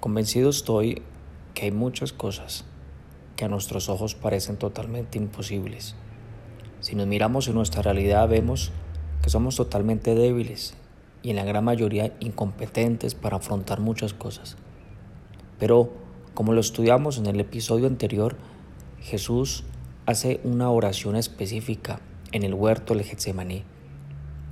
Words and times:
Convencido 0.00 0.48
estoy 0.48 1.02
que 1.52 1.66
hay 1.66 1.72
muchas 1.72 2.14
cosas 2.14 2.64
que 3.36 3.44
a 3.44 3.48
nuestros 3.48 3.90
ojos 3.90 4.14
parecen 4.14 4.56
totalmente 4.56 5.18
imposibles. 5.18 5.94
Si 6.80 6.96
nos 6.96 7.06
miramos 7.06 7.48
en 7.48 7.54
nuestra 7.54 7.82
realidad 7.82 8.26
vemos 8.26 8.72
que 9.22 9.28
somos 9.28 9.56
totalmente 9.56 10.14
débiles 10.14 10.74
y 11.22 11.28
en 11.28 11.36
la 11.36 11.44
gran 11.44 11.64
mayoría 11.64 12.16
incompetentes 12.20 13.14
para 13.14 13.36
afrontar 13.36 13.80
muchas 13.80 14.14
cosas. 14.14 14.56
Pero, 15.58 15.92
como 16.32 16.54
lo 16.54 16.62
estudiamos 16.62 17.18
en 17.18 17.26
el 17.26 17.38
episodio 17.38 17.86
anterior, 17.86 18.36
Jesús 19.00 19.64
hace 20.06 20.40
una 20.44 20.70
oración 20.70 21.14
específica 21.14 22.00
en 22.32 22.44
el 22.44 22.54
huerto 22.54 22.94
del 22.94 23.04
Getsemaní. 23.04 23.64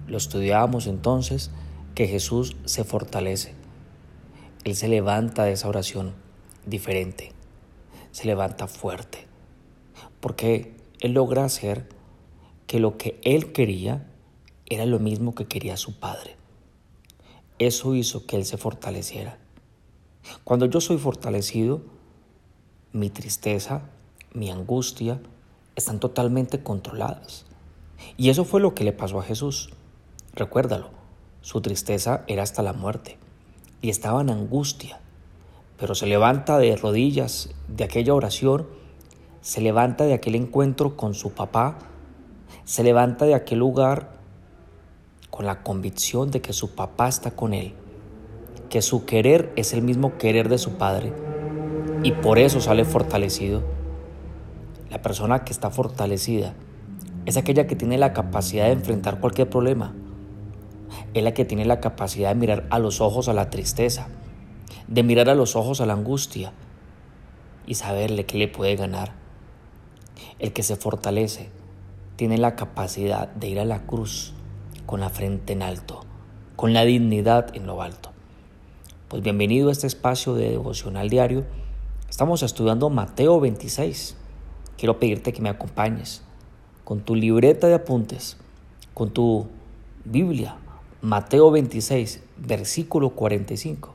Lo 0.09 0.19
estudiábamos 0.19 0.87
entonces 0.87 1.51
que 1.95 2.07
Jesús 2.07 2.55
se 2.67 2.85
fortalece 2.85 3.58
él 4.65 4.77
se 4.77 4.89
levanta 4.89 5.45
de 5.45 5.53
esa 5.53 5.69
oración 5.69 6.15
diferente, 6.67 7.33
se 8.11 8.27
levanta 8.27 8.67
fuerte, 8.67 9.27
porque 10.21 10.77
Él 11.01 11.13
logra 11.13 11.45
hacer 11.45 11.89
que 12.67 12.81
lo 12.81 12.99
que 12.99 13.21
Él 13.23 13.53
quería 13.53 14.07
era 14.67 14.85
lo 14.85 14.99
mismo 14.99 15.35
que 15.35 15.47
quería 15.47 15.77
su 15.77 15.99
Padre. 15.99 16.37
Eso 17.59 17.95
hizo 17.95 18.27
que 18.27 18.37
Él 18.37 18.45
se 18.45 18.59
fortaleciera. 18.59 19.39
Cuando 20.45 20.67
yo 20.67 20.81
soy 20.81 20.99
fortalecido, 20.99 21.83
mi 22.93 23.11
tristeza, 23.11 23.83
mi 24.35 24.51
angustia 24.51 25.21
están 25.77 26.01
totalmente 26.01 26.63
controladas. 26.63 27.47
Y 28.17 28.29
eso 28.29 28.45
fue 28.45 28.61
lo 28.61 28.75
que 28.75 28.85
le 28.85 28.93
pasó 28.93 29.21
a 29.21 29.25
Jesús. 29.25 29.71
Recuérdalo, 30.35 30.91
su 31.41 31.61
tristeza 31.63 32.25
era 32.27 32.43
hasta 32.43 32.63
la 32.63 32.73
muerte 32.73 33.19
y 33.81 33.91
estaba 33.91 34.21
en 34.21 34.31
angustia, 34.31 35.01
pero 35.79 35.95
se 35.95 36.07
levanta 36.07 36.59
de 36.59 36.77
rodillas 36.77 37.51
de 37.69 37.85
aquella 37.85 38.15
oración, 38.15 38.67
se 39.41 39.61
levanta 39.61 40.05
de 40.05 40.15
aquel 40.15 40.35
encuentro 40.35 40.97
con 40.97 41.15
su 41.15 41.33
papá, 41.33 41.79
se 42.65 42.83
levanta 42.83 43.25
de 43.25 43.35
aquel 43.35 43.61
lugar 43.61 44.19
con 45.31 45.47
la 45.47 45.63
convicción 45.63 46.31
de 46.31 46.41
que 46.41 46.53
su 46.53 46.75
papá 46.75 47.09
está 47.09 47.31
con 47.31 47.55
él, 47.55 47.75
que 48.69 48.83
su 48.83 49.05
querer 49.05 49.53
es 49.57 49.73
el 49.73 49.83
mismo 49.83 50.19
querer 50.19 50.49
de 50.49 50.59
su 50.59 50.73
padre 50.73 51.13
y 52.03 52.13
por 52.13 52.39
eso 52.39 52.61
sale 52.61 52.85
fortalecido. 52.85 53.63
La 54.91 55.03
persona 55.03 55.45
que 55.45 55.53
está 55.53 55.71
fortalecida 55.71 56.55
es 57.27 57.37
aquella 57.37 57.67
que 57.67 57.77
tiene 57.77 57.99
la 57.99 58.13
capacidad 58.13 58.67
de 58.67 58.73
enfrentar 58.73 59.21
cualquier 59.21 59.51
problema, 59.51 59.95
es 61.15 61.23
la 61.23 61.33
que 61.33 61.45
tiene 61.45 61.65
la 61.65 61.81
capacidad 61.81 62.31
de 62.31 62.35
mirar 62.35 62.67
a 62.71 62.79
los 62.79 63.01
ojos 63.01 63.29
a 63.29 63.33
la 63.33 63.51
tristeza, 63.51 64.09
de 64.87 65.03
mirar 65.03 65.29
a 65.29 65.35
los 65.35 65.57
ojos 65.57 65.81
a 65.81 65.87
la 65.87 65.95
angustia 65.95 66.53
y 67.67 67.75
saberle 67.75 68.27
que 68.27 68.39
le 68.39 68.49
puede 68.49 68.77
ganar. 68.77 69.13
El 70.39 70.53
que 70.53 70.63
se 70.63 70.77
fortalece 70.77 71.51
tiene 72.17 72.39
la 72.39 72.57
capacidad 72.57 73.29
de 73.29 73.49
ir 73.49 73.61
a 73.61 73.65
la 73.65 73.87
cruz 73.87 74.35
con 74.87 75.01
la 75.01 75.11
frente 75.11 75.53
en 75.53 75.63
alto, 75.63 76.05
con 76.57 76.73
la 76.73 76.85
dignidad 76.85 77.55
en 77.55 77.67
lo 77.67 77.83
alto. 77.83 78.11
Pues 79.09 79.23
bienvenido 79.23 79.69
a 79.69 79.73
este 79.73 79.87
espacio 79.87 80.35
de 80.35 80.51
devocional 80.51 81.09
diario. 81.09 81.47
Estamos 82.11 82.43
estudiando 82.43 82.91
Mateo 82.91 83.41
26. 83.41 84.17
Quiero 84.77 84.99
pedirte 84.99 85.33
que 85.33 85.43
me 85.43 85.49
acompañes 85.49 86.23
con 86.85 87.01
tu 87.01 87.15
libreta 87.15 87.67
de 87.69 87.75
apuntes, 87.75 88.37
con 88.95 89.11
tu 89.11 89.47
Biblia 90.05 90.57
Mateo 91.01 91.53
26, 91.53 92.23
versículo 92.39 93.11
45. 93.11 93.95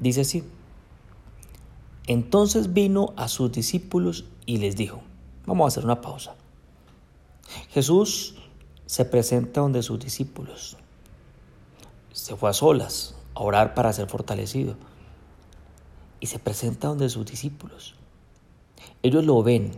Dice 0.00 0.22
así. 0.22 0.44
Entonces 2.08 2.72
vino 2.72 3.12
a 3.16 3.28
sus 3.28 3.52
discípulos 3.52 4.24
y 4.44 4.56
les 4.56 4.74
dijo, 4.74 5.02
vamos 5.46 5.64
a 5.64 5.68
hacer 5.68 5.84
una 5.84 6.00
pausa. 6.00 6.34
Jesús 7.70 8.34
se 8.86 9.04
presenta 9.04 9.60
donde 9.60 9.84
sus 9.84 10.00
discípulos. 10.00 10.76
Se 12.12 12.34
fue 12.34 12.50
a 12.50 12.52
solas 12.52 13.14
a 13.34 13.40
orar 13.40 13.74
para 13.74 13.92
ser 13.92 14.08
fortalecido. 14.08 14.74
Y 16.18 16.26
se 16.26 16.40
presenta 16.40 16.88
donde 16.88 17.08
sus 17.08 17.24
discípulos. 17.24 17.94
Ellos 19.04 19.24
lo 19.24 19.42
ven. 19.44 19.72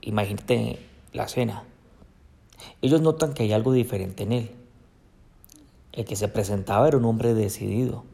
Imagínate 0.00 0.78
la 1.12 1.28
cena. 1.28 1.64
Ellos 2.80 3.02
notan 3.02 3.34
que 3.34 3.42
hay 3.42 3.52
algo 3.52 3.72
diferente 3.72 4.22
en 4.22 4.32
él. 4.32 4.59
El 5.92 6.04
que 6.04 6.14
se 6.14 6.28
presentaba 6.28 6.86
era 6.86 6.96
un 6.96 7.04
hombre 7.04 7.34
decidido, 7.34 8.04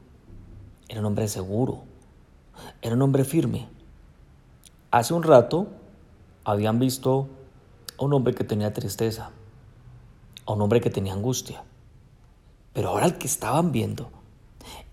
era 0.89 1.01
un 1.01 1.07
hombre 1.07 1.29
seguro, 1.29 1.83
era 2.81 2.95
un 2.95 3.03
hombre 3.03 3.25
firme. 3.25 3.69
Hace 4.91 5.13
un 5.13 5.23
rato 5.23 5.69
habían 6.45 6.79
visto 6.79 7.29
a 7.99 8.05
un 8.05 8.15
hombre 8.15 8.35
que 8.35 8.45
tenía 8.45 8.73
tristeza, 8.73 9.31
a 10.47 10.53
un 10.53 10.63
hombre 10.63 10.81
que 10.81 10.89
tenía 10.89 11.13
angustia. 11.13 11.65
Pero 12.73 12.89
ahora 12.89 13.05
el 13.05 13.19
que 13.19 13.27
estaban 13.27 13.73
viendo, 13.73 14.09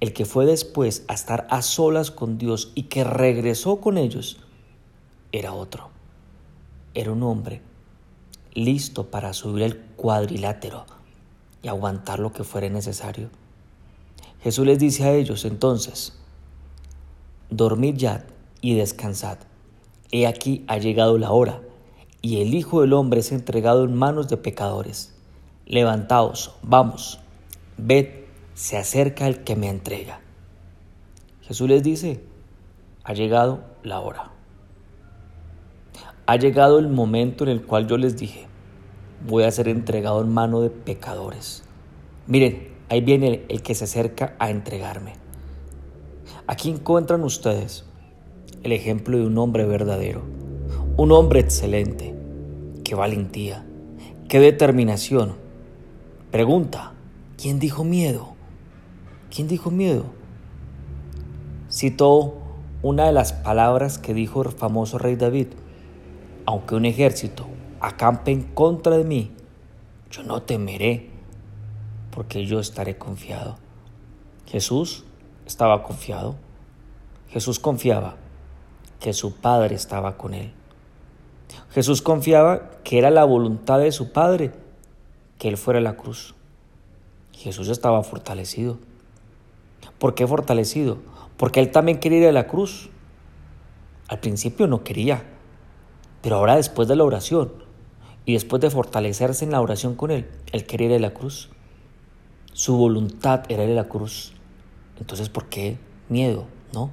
el 0.02 0.12
que 0.12 0.26
fue 0.26 0.46
después 0.46 1.06
a 1.08 1.14
estar 1.14 1.48
a 1.50 1.62
solas 1.62 2.12
con 2.12 2.38
Dios 2.38 2.74
y 2.76 2.84
que 2.84 3.06
regresó 3.06 3.80
con 3.80 3.98
ellos, 3.98 4.42
era 5.32 5.54
otro. 5.54 5.90
Era 6.94 7.14
un 7.14 7.24
hombre 7.24 7.62
listo 8.54 9.10
para 9.10 9.32
subir 9.32 9.64
el 9.64 9.80
cuadrilátero 9.80 10.86
y 11.63 11.69
aguantar 11.69 12.19
lo 12.19 12.31
que 12.31 12.44
fuere 12.44 12.69
necesario. 12.69 13.29
Jesús 14.44 14.66
les 14.68 14.78
dice 14.78 15.06
a 15.06 15.13
ellos 15.13 15.46
entonces, 15.46 16.13
dormid 17.50 17.96
ya 17.96 18.25
y 18.62 18.75
descansad. 18.75 19.38
He 20.12 20.28
aquí 20.28 20.63
ha 20.68 20.78
llegado 20.78 21.18
la 21.18 21.31
hora, 21.31 21.62
y 22.22 22.41
el 22.41 22.53
Hijo 22.53 22.81
del 22.81 22.94
Hombre 22.94 23.22
es 23.22 23.31
entregado 23.31 23.85
en 23.85 23.96
manos 23.96 24.28
de 24.28 24.38
pecadores. 24.38 25.16
Levantaos, 25.66 26.56
vamos, 26.62 27.19
ved, 27.78 28.07
se 28.53 28.78
acerca 28.78 29.28
el 29.28 29.44
que 29.44 29.56
me 29.56 29.69
entrega. 29.69 30.19
Jesús 31.41 31.68
les 31.68 31.81
dice, 31.81 32.23
ha 33.03 33.13
llegado 33.13 33.63
la 33.81 34.02
hora. 34.02 34.31
Ha 36.25 36.35
llegado 36.35 36.79
el 36.79 36.90
momento 36.90 37.44
en 37.44 37.50
el 37.50 37.66
cual 37.66 37.88
yo 37.88 37.97
les 37.97 38.18
dije, 38.18 38.47
voy 39.25 39.44
a 39.44 39.51
ser 39.51 39.67
entregado 39.67 40.22
en 40.22 40.29
mano 40.29 40.61
de 40.61 40.69
pecadores. 40.69 41.63
Miren, 42.28 42.69
ahí 42.89 43.01
viene 43.01 43.45
el, 43.47 43.61
que 43.61 43.75
se 43.75 43.85
acerca 43.85 44.35
a 44.39 44.50
entregarme. 44.50 45.13
Aquí 46.45 46.69
encuentran 46.69 47.23
ustedes 47.23 47.85
el 48.63 48.73
ejemplo 48.73 49.17
de 49.17 49.25
un 49.25 49.38
hombre 49.38 49.66
verdadero, 49.66 50.23
un 50.97 51.11
hombre 51.11 51.39
excelente. 51.39 52.13
Qué 52.84 52.95
valentía, 52.95 53.66
qué 54.28 54.39
determinación. 54.39 55.35
Pregunta, 56.31 56.94
¿quién 57.38 57.59
dijo 57.59 57.85
miedo? 57.85 58.34
¿Quién 59.34 59.47
dijo 59.47 59.72
miedo? 59.72 60.05
Citó 61.72 62.35
una 62.81 63.05
de 63.05 63.13
las 63.13 63.31
palabras 63.31 63.97
que 63.97 64.13
dijo 64.13 64.44
el 64.44 64.51
famoso 64.51 64.97
rey 64.97 65.16
David, 65.16 65.47
aunque 66.45 66.75
un 66.75 66.85
ejército 66.85 67.47
acampe 67.84 68.32
en 68.32 68.44
contra 68.44 68.98
de 68.98 69.04
mí, 69.04 69.32
yo 70.10 70.24
no 70.24 70.42
temeré, 70.42 71.10
porque 72.12 72.46
yo 72.46 72.60
estaré 72.60 72.98
confiado. 72.98 73.58
Jesús 74.48 75.04
estaba 75.46 75.84
confiado. 75.84 76.36
Jesús 77.30 77.60
confiaba 77.60 78.16
que 79.02 79.12
su 79.12 79.36
Padre 79.36 79.76
estaba 79.76 80.18
con 80.18 80.34
él. 80.34 80.54
Jesús 81.72 82.02
confiaba 82.02 82.70
que 82.86 83.00
era 83.00 83.10
la 83.10 83.26
voluntad 83.26 83.80
de 83.80 83.92
su 83.92 84.14
Padre 84.14 84.52
que 85.38 85.50
Él 85.50 85.58
fuera 85.58 85.80
a 85.80 85.84
la 85.84 85.98
cruz. 85.98 86.36
Jesús 87.34 87.68
estaba 87.68 88.02
fortalecido. 88.04 88.78
¿Por 90.00 90.16
qué 90.16 90.26
fortalecido? 90.26 91.00
Porque 91.36 91.60
Él 91.60 91.72
también 91.72 92.00
quería 92.00 92.20
ir 92.20 92.28
a 92.28 92.32
la 92.32 92.48
cruz. 92.48 92.90
Al 94.08 94.20
principio 94.20 94.68
no 94.68 94.84
quería, 94.84 95.24
pero 96.22 96.38
ahora 96.38 96.56
después 96.56 96.88
de 96.88 96.96
la 96.96 97.03
oración, 97.03 97.63
y 98.25 98.34
después 98.34 98.61
de 98.61 98.70
fortalecerse 98.70 99.43
en 99.43 99.52
la 99.52 99.61
oración 99.61 99.96
con 99.96 100.11
Él, 100.11 100.28
Él 100.52 100.66
quería 100.66 100.87
ir 100.87 100.93
a 100.96 100.99
la 100.99 101.14
cruz. 101.14 101.49
Su 102.53 102.78
voluntad 102.78 103.43
era 103.49 103.64
ir 103.64 103.72
a 103.72 103.84
la 103.84 103.90
cruz. 103.90 104.34
Entonces, 104.99 105.29
¿por 105.29 105.47
qué 105.47 105.78
miedo? 106.08 106.46
¿No? 106.73 106.91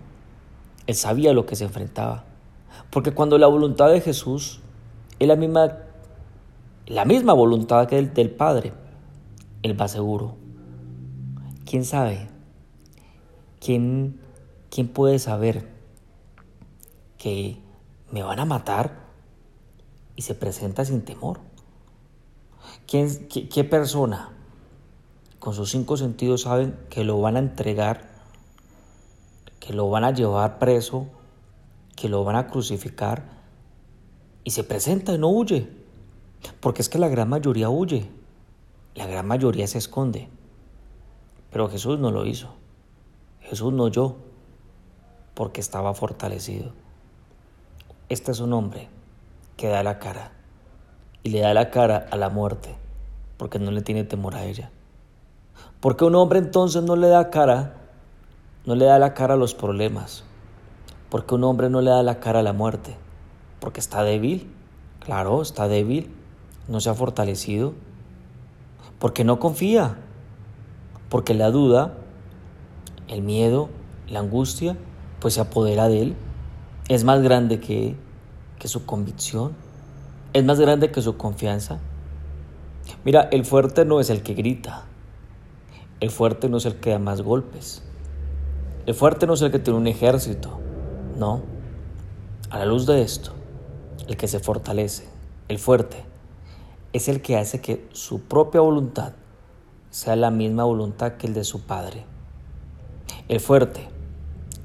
Él 0.86 0.94
sabía 0.94 1.32
lo 1.32 1.46
que 1.46 1.56
se 1.56 1.64
enfrentaba. 1.64 2.24
Porque 2.90 3.12
cuando 3.12 3.38
la 3.38 3.46
voluntad 3.46 3.90
de 3.90 4.00
Jesús 4.00 4.60
es 5.18 5.28
la 5.28 5.36
misma, 5.36 5.78
la 6.86 7.04
misma 7.04 7.32
voluntad 7.32 7.86
que 7.86 7.98
el 7.98 8.12
del 8.12 8.30
Padre, 8.30 8.72
Él 9.62 9.80
va 9.80 9.86
seguro. 9.86 10.36
¿Quién 11.64 11.84
sabe? 11.84 12.26
¿Quién, 13.60 14.20
quién 14.70 14.88
puede 14.88 15.20
saber 15.20 15.68
que 17.18 17.58
me 18.10 18.22
van 18.24 18.40
a 18.40 18.44
matar? 18.44 19.09
Y 20.20 20.22
se 20.22 20.34
presenta 20.34 20.84
sin 20.84 21.00
temor. 21.00 21.40
¿Quién, 22.86 23.26
qué, 23.28 23.64
persona 23.64 24.28
con 25.38 25.54
sus 25.54 25.70
cinco 25.70 25.96
sentidos 25.96 26.42
saben 26.42 26.78
que 26.90 27.04
lo 27.04 27.18
van 27.22 27.36
a 27.36 27.38
entregar, 27.38 28.10
que 29.60 29.72
lo 29.72 29.88
van 29.88 30.04
a 30.04 30.10
llevar 30.10 30.58
preso, 30.58 31.06
que 31.96 32.10
lo 32.10 32.22
van 32.22 32.36
a 32.36 32.48
crucificar, 32.48 33.30
y 34.44 34.50
se 34.50 34.62
presenta 34.62 35.14
y 35.14 35.18
no 35.18 35.30
huye, 35.30 35.70
porque 36.60 36.82
es 36.82 36.90
que 36.90 36.98
la 36.98 37.08
gran 37.08 37.30
mayoría 37.30 37.70
huye, 37.70 38.10
la 38.94 39.06
gran 39.06 39.26
mayoría 39.26 39.66
se 39.68 39.78
esconde, 39.78 40.28
pero 41.50 41.70
Jesús 41.70 41.98
no 41.98 42.10
lo 42.10 42.26
hizo, 42.26 42.50
Jesús 43.40 43.72
no 43.72 43.84
oyó, 43.84 44.16
porque 45.32 45.62
estaba 45.62 45.94
fortalecido. 45.94 46.74
Este 48.10 48.32
es 48.32 48.40
un 48.40 48.52
hombre 48.52 48.99
que 49.60 49.68
da 49.68 49.82
la 49.82 49.98
cara, 49.98 50.32
y 51.22 51.28
le 51.28 51.40
da 51.40 51.52
la 51.52 51.68
cara 51.68 52.06
a 52.10 52.16
la 52.16 52.30
muerte, 52.30 52.74
porque 53.36 53.58
no 53.58 53.70
le 53.70 53.82
tiene 53.82 54.04
temor 54.04 54.34
a 54.34 54.44
ella. 54.44 54.70
Porque 55.80 56.06
un 56.06 56.14
hombre 56.14 56.38
entonces 56.38 56.82
no 56.82 56.96
le 56.96 57.08
da 57.08 57.28
cara, 57.28 57.74
no 58.64 58.74
le 58.74 58.86
da 58.86 58.98
la 58.98 59.12
cara 59.12 59.34
a 59.34 59.36
los 59.36 59.54
problemas. 59.54 60.24
Porque 61.10 61.34
un 61.34 61.44
hombre 61.44 61.68
no 61.68 61.82
le 61.82 61.90
da 61.90 62.02
la 62.02 62.20
cara 62.20 62.40
a 62.40 62.42
la 62.42 62.54
muerte. 62.54 62.96
Porque 63.58 63.80
está 63.80 64.02
débil. 64.02 64.50
Claro, 64.98 65.42
está 65.42 65.68
débil. 65.68 66.10
No 66.66 66.80
se 66.80 66.88
ha 66.88 66.94
fortalecido. 66.94 67.74
Porque 68.98 69.24
no 69.24 69.40
confía. 69.40 69.98
Porque 71.10 71.34
la 71.34 71.50
duda, 71.50 71.98
el 73.08 73.20
miedo, 73.20 73.68
la 74.08 74.20
angustia, 74.20 74.78
pues 75.20 75.34
se 75.34 75.42
apodera 75.42 75.88
de 75.88 76.00
él. 76.00 76.16
Es 76.88 77.04
más 77.04 77.20
grande 77.20 77.60
que, 77.60 77.96
que 78.60 78.68
su 78.68 78.86
convicción. 78.86 79.56
Es 80.32 80.44
más 80.44 80.60
grande 80.60 80.92
que 80.92 81.02
su 81.02 81.16
confianza. 81.16 81.80
Mira, 83.04 83.22
el 83.32 83.44
fuerte 83.44 83.84
no 83.84 83.98
es 83.98 84.10
el 84.10 84.22
que 84.22 84.34
grita. 84.34 84.84
El 85.98 86.10
fuerte 86.10 86.48
no 86.48 86.58
es 86.58 86.66
el 86.66 86.76
que 86.76 86.90
da 86.90 87.00
más 87.00 87.22
golpes. 87.22 87.82
El 88.86 88.94
fuerte 88.94 89.26
no 89.26 89.34
es 89.34 89.42
el 89.42 89.50
que 89.50 89.58
tiene 89.58 89.78
un 89.78 89.88
ejército. 89.88 90.60
No. 91.18 91.42
A 92.50 92.58
la 92.58 92.66
luz 92.66 92.86
de 92.86 93.02
esto, 93.02 93.32
el 94.06 94.16
que 94.16 94.28
se 94.28 94.40
fortalece, 94.40 95.08
el 95.48 95.58
fuerte, 95.58 96.04
es 96.92 97.08
el 97.08 97.22
que 97.22 97.36
hace 97.36 97.60
que 97.60 97.88
su 97.92 98.22
propia 98.22 98.60
voluntad 98.60 99.12
sea 99.90 100.16
la 100.16 100.30
misma 100.30 100.64
voluntad 100.64 101.12
que 101.12 101.26
el 101.26 101.34
de 101.34 101.44
su 101.44 101.62
padre. 101.62 102.04
El 103.28 103.40
fuerte 103.40 103.88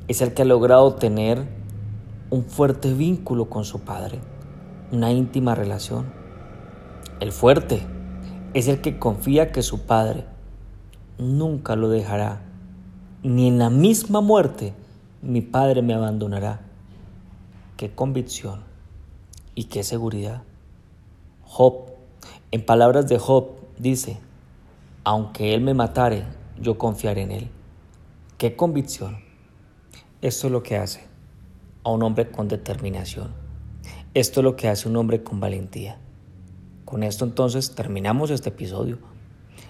es 0.07 0.21
el 0.21 0.33
que 0.33 0.41
ha 0.41 0.45
logrado 0.45 0.95
tener 0.95 1.47
un 2.29 2.43
fuerte 2.43 2.93
vínculo 2.93 3.49
con 3.49 3.65
su 3.65 3.81
padre, 3.81 4.19
una 4.91 5.11
íntima 5.11 5.53
relación. 5.53 6.11
El 7.19 7.31
fuerte 7.31 7.85
es 8.53 8.67
el 8.67 8.81
que 8.81 8.97
confía 8.97 9.51
que 9.51 9.61
su 9.61 9.85
padre 9.85 10.25
nunca 11.17 11.75
lo 11.75 11.89
dejará, 11.89 12.41
ni 13.23 13.47
en 13.47 13.59
la 13.59 13.69
misma 13.69 14.21
muerte 14.21 14.73
mi 15.21 15.41
Padre 15.41 15.81
me 15.81 15.95
abandonará. 15.95 16.61
Qué 17.77 17.95
convicción 17.95 18.61
y 19.55 19.63
qué 19.63 19.83
seguridad. 19.83 20.43
Job, 21.43 21.87
en 22.51 22.63
palabras 22.63 23.09
de 23.09 23.17
Job, 23.17 23.47
dice, 23.79 24.19
aunque 25.03 25.55
Él 25.55 25.61
me 25.61 25.73
matare, 25.73 26.25
yo 26.61 26.77
confiaré 26.77 27.23
en 27.23 27.31
Él. 27.31 27.49
Qué 28.37 28.55
convicción. 28.55 29.17
Esto 30.21 30.45
es 30.45 30.53
lo 30.53 30.61
que 30.61 30.77
hace 30.77 31.14
a 31.85 31.91
un 31.91 32.03
hombre 32.03 32.29
con 32.31 32.47
determinación. 32.47 33.31
Esto 34.15 34.39
es 34.39 34.43
lo 34.43 34.55
que 34.55 34.67
hace 34.67 34.89
un 34.89 34.97
hombre 34.97 35.23
con 35.23 35.39
valentía. 35.39 35.99
Con 36.83 37.03
esto 37.03 37.25
entonces 37.25 37.75
terminamos 37.75 38.31
este 38.31 38.49
episodio. 38.49 38.97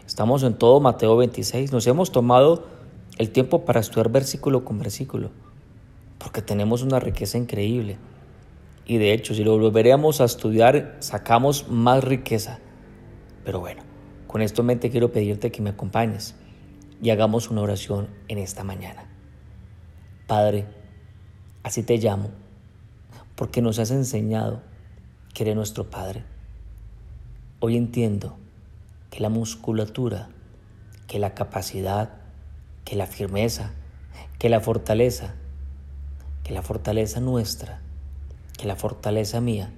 Estamos 0.07 0.43
en 0.43 0.53
todo 0.53 0.79
Mateo 0.79 1.17
26. 1.17 1.73
Nos 1.73 1.85
hemos 1.87 2.11
tomado 2.11 2.67
el 3.17 3.31
tiempo 3.31 3.65
para 3.65 3.81
estudiar 3.81 4.09
versículo 4.09 4.63
con 4.63 4.79
versículo, 4.79 5.31
porque 6.17 6.41
tenemos 6.41 6.83
una 6.83 7.01
riqueza 7.01 7.37
increíble. 7.37 7.97
Y 8.85 8.97
de 8.97 9.13
hecho, 9.13 9.33
si 9.33 9.43
lo 9.43 9.57
volveremos 9.57 10.21
a 10.21 10.25
estudiar, 10.25 10.95
sacamos 10.99 11.67
más 11.69 12.01
riqueza. 12.03 12.59
Pero 13.43 13.59
bueno, 13.59 13.83
con 14.27 14.41
esto 14.41 14.61
en 14.61 14.67
mente 14.67 14.89
quiero 14.89 15.11
pedirte 15.11 15.51
que 15.51 15.61
me 15.61 15.71
acompañes 15.71 16.35
y 17.01 17.09
hagamos 17.09 17.49
una 17.49 17.61
oración 17.61 18.07
en 18.29 18.37
esta 18.37 18.63
mañana. 18.63 19.09
Padre, 20.27 20.65
así 21.65 21.81
te 21.81 21.97
llamo, 21.97 22.29
porque 23.35 23.59
nos 23.59 23.79
has 23.79 23.89
enseñado 23.89 24.61
que 25.33 25.41
eres 25.41 25.55
nuestro 25.55 25.89
Padre. 25.89 26.23
Hoy 27.59 27.75
entiendo 27.75 28.37
que 29.09 29.19
la 29.19 29.29
musculatura, 29.29 30.29
que 31.07 31.17
la 31.17 31.33
capacidad, 31.33 32.17
que 32.83 32.95
la 32.95 33.07
firmeza, 33.07 33.71
que 34.37 34.47
la 34.47 34.59
fortaleza, 34.59 35.33
que 36.43 36.53
la 36.53 36.61
fortaleza 36.61 37.19
nuestra, 37.19 37.81
que 38.59 38.67
la 38.67 38.75
fortaleza 38.75 39.41
mía, 39.41 39.71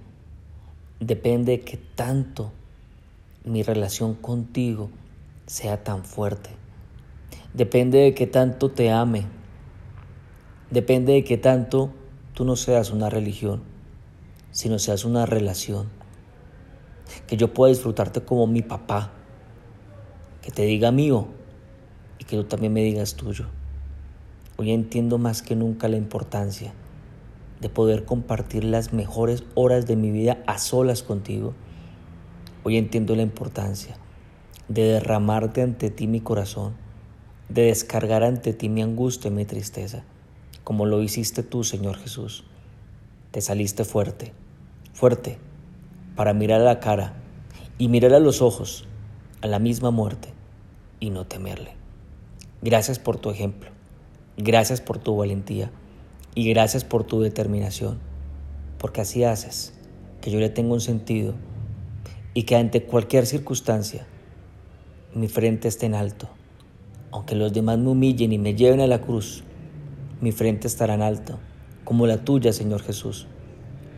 depende 0.99 1.53
de 1.53 1.61
que 1.61 1.77
tanto 1.77 2.51
mi 3.45 3.63
relación 3.63 4.13
contigo 4.13 4.89
sea 5.45 5.85
tan 5.85 6.03
fuerte. 6.03 6.49
Depende 7.53 7.99
de 7.99 8.13
que 8.13 8.27
tanto 8.27 8.71
te 8.71 8.91
ame. 8.91 9.36
Depende 10.69 11.13
de 11.13 11.23
que 11.23 11.37
tanto 11.37 11.91
tú 12.33 12.43
no 12.43 12.57
seas 12.57 12.91
una 12.91 13.09
religión, 13.09 13.61
sino 14.51 14.79
seas 14.79 15.05
una 15.05 15.25
relación. 15.25 15.87
Que 17.25 17.37
yo 17.37 17.53
pueda 17.53 17.71
disfrutarte 17.71 18.21
como 18.21 18.47
mi 18.47 18.61
papá, 18.61 19.11
que 20.41 20.51
te 20.51 20.63
diga 20.63 20.91
mío 20.91 21.27
y 22.19 22.25
que 22.25 22.35
tú 22.35 22.43
también 22.43 22.73
me 22.73 22.83
digas 22.83 23.15
tuyo. 23.15 23.45
Hoy 24.57 24.71
entiendo 24.71 25.17
más 25.17 25.41
que 25.41 25.55
nunca 25.55 25.87
la 25.87 25.95
importancia 25.95 26.73
de 27.61 27.69
poder 27.69 28.03
compartir 28.03 28.65
las 28.65 28.91
mejores 28.91 29.43
horas 29.55 29.87
de 29.87 29.95
mi 29.95 30.11
vida 30.11 30.39
a 30.47 30.57
solas 30.57 31.01
contigo. 31.01 31.53
Hoy 32.63 32.75
entiendo 32.75 33.15
la 33.15 33.21
importancia 33.21 33.95
de 34.67 34.83
derramarte 34.83 35.61
ante 35.61 35.89
ti 35.89 36.07
mi 36.07 36.19
corazón, 36.19 36.73
de 37.47 37.63
descargar 37.63 38.23
ante 38.23 38.51
ti 38.51 38.67
mi 38.67 38.81
angustia 38.81 39.29
y 39.29 39.33
mi 39.33 39.45
tristeza, 39.45 40.03
como 40.67 40.85
lo 40.85 41.01
hiciste 41.01 41.43
tú, 41.43 41.63
Señor 41.63 41.95
Jesús. 41.95 42.43
Te 43.31 43.39
saliste 43.39 43.85
fuerte, 43.85 44.33
fuerte, 44.91 45.37
para 46.17 46.33
mirar 46.33 46.59
a 46.59 46.65
la 46.65 46.81
cara 46.81 47.13
y 47.77 47.87
mirar 47.87 48.13
a 48.13 48.19
los 48.19 48.41
ojos, 48.41 48.85
a 49.39 49.47
la 49.47 49.59
misma 49.59 49.91
muerte, 49.91 50.33
y 50.99 51.09
no 51.09 51.25
temerle. 51.25 51.71
Gracias 52.61 52.99
por 52.99 53.17
tu 53.17 53.29
ejemplo, 53.29 53.69
gracias 54.35 54.81
por 54.81 54.97
tu 54.97 55.15
valentía 55.15 55.71
y 56.35 56.49
gracias 56.49 56.83
por 56.83 57.05
tu 57.05 57.21
determinación, 57.21 57.99
porque 58.77 58.99
así 58.99 59.23
haces 59.23 59.73
que 60.19 60.31
yo 60.31 60.39
le 60.41 60.49
tenga 60.49 60.73
un 60.73 60.81
sentido 60.81 61.33
y 62.33 62.43
que 62.43 62.57
ante 62.57 62.83
cualquier 62.83 63.25
circunstancia 63.25 64.05
mi 65.15 65.29
frente 65.29 65.69
esté 65.69 65.85
en 65.85 65.95
alto. 65.95 66.27
Aunque 67.11 67.35
los 67.35 67.53
demás 67.53 67.79
me 67.79 67.87
humillen 67.87 68.33
y 68.33 68.37
me 68.37 68.53
lleven 68.53 68.81
a 68.81 68.87
la 68.87 68.99
cruz, 68.99 69.45
mi 70.21 70.31
frente 70.31 70.67
estará 70.67 70.95
en 70.95 71.01
alto, 71.01 71.39
como 71.83 72.07
la 72.07 72.23
tuya, 72.23 72.53
Señor 72.53 72.81
Jesús, 72.81 73.27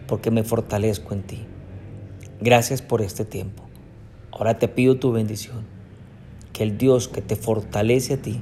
porque 0.07 0.31
me 0.31 0.43
fortalezco 0.43 1.13
en 1.13 1.23
ti. 1.23 1.45
Gracias 2.41 2.81
por 2.81 3.01
este 3.01 3.25
tiempo. 3.25 3.63
Ahora 4.31 4.59
te 4.59 4.67
pido 4.67 4.97
tu 4.97 5.11
bendición 5.11 5.65
que 6.53 6.63
el 6.63 6.77
Dios 6.77 7.07
que 7.07 7.21
te 7.21 7.35
fortalece 7.35 8.15
a 8.15 8.21
ti 8.21 8.41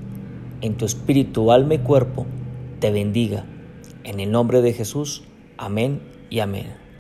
en 0.62 0.76
tu 0.76 0.86
espíritu, 0.86 1.52
alma 1.52 1.76
y 1.76 1.80
cuerpo, 1.80 2.26
te 2.80 2.92
bendiga. 2.92 3.46
En 4.04 4.20
el 4.20 4.32
nombre 4.32 4.62
de 4.62 4.74
Jesús, 4.74 5.24
amén 5.58 6.02
y 6.30 6.40
amén. 6.40 6.87